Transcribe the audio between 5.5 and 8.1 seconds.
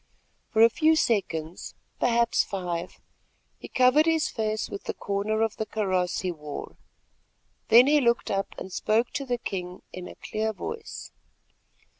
the kaross he wore, then he